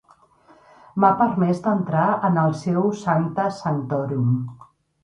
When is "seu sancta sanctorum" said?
2.63-4.35